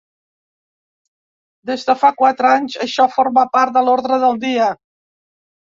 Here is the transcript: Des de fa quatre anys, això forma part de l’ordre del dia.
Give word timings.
Des 1.71 1.85
de 1.91 1.97
fa 2.05 2.13
quatre 2.23 2.51
anys, 2.55 2.81
això 2.89 3.09
forma 3.19 3.47
part 3.59 3.79
de 3.79 3.87
l’ordre 3.91 4.23
del 4.27 4.45
dia. 4.49 4.77